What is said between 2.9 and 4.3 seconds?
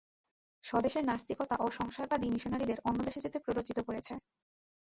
দেশে যেতে প্ররোচিত করেছে।